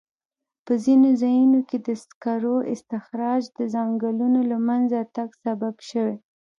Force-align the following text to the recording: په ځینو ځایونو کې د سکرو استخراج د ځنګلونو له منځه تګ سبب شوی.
په 0.65 0.73
ځینو 0.83 1.09
ځایونو 1.21 1.59
کې 1.69 1.77
د 1.87 1.89
سکرو 2.03 2.55
استخراج 2.73 3.41
د 3.57 3.59
ځنګلونو 3.73 4.39
له 4.51 4.57
منځه 4.67 4.99
تګ 5.15 5.29
سبب 5.45 5.75
شوی. 5.89 6.17